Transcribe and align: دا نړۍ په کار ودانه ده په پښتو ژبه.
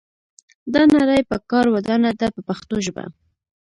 دا 0.73 0.81
نړۍ 0.97 1.21
په 1.29 1.35
کار 1.51 1.65
ودانه 1.75 2.11
ده 2.19 2.27
په 2.35 2.41
پښتو 2.47 2.75
ژبه. 2.85 3.05